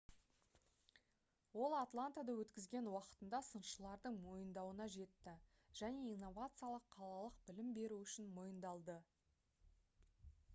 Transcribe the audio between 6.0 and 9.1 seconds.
инновациялық қалалық білім беру үшін мойындалды